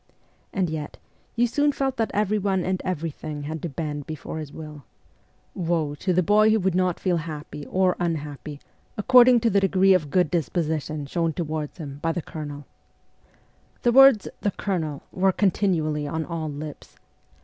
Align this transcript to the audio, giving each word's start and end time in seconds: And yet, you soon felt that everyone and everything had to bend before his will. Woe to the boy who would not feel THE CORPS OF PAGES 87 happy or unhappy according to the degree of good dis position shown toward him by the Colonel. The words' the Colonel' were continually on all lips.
And 0.51 0.67
yet, 0.67 0.97
you 1.35 1.45
soon 1.45 1.71
felt 1.71 1.97
that 1.97 2.09
everyone 2.11 2.63
and 2.65 2.81
everything 2.83 3.43
had 3.43 3.61
to 3.61 3.69
bend 3.69 4.07
before 4.07 4.39
his 4.39 4.51
will. 4.51 4.83
Woe 5.53 5.93
to 5.93 6.11
the 6.11 6.23
boy 6.23 6.49
who 6.49 6.59
would 6.59 6.73
not 6.73 6.99
feel 6.99 7.17
THE 7.17 7.23
CORPS 7.25 7.43
OF 7.45 7.51
PAGES 7.51 7.65
87 7.67 7.69
happy 7.69 7.77
or 7.83 7.95
unhappy 7.99 8.59
according 8.97 9.39
to 9.41 9.51
the 9.51 9.59
degree 9.59 9.93
of 9.93 10.09
good 10.09 10.31
dis 10.31 10.49
position 10.49 11.05
shown 11.05 11.33
toward 11.33 11.77
him 11.77 11.99
by 12.01 12.11
the 12.11 12.23
Colonel. 12.23 12.65
The 13.83 13.91
words' 13.91 14.27
the 14.41 14.49
Colonel' 14.49 15.03
were 15.11 15.31
continually 15.31 16.07
on 16.07 16.25
all 16.25 16.49
lips. 16.49 16.95